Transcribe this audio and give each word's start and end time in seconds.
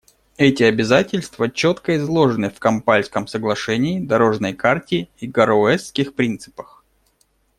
Эти 0.37 0.63
обязательства 0.63 1.47
четко 1.47 1.95
изложены 1.95 2.49
в 2.49 2.57
Кампальском 2.57 3.27
соглашении, 3.27 3.99
«дорожной 4.03 4.53
карте» 4.55 5.09
и 5.19 5.27
«Гароуэсских 5.27 6.15
принципах». 6.15 6.83